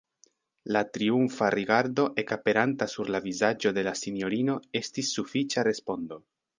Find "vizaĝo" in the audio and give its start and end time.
3.29-3.75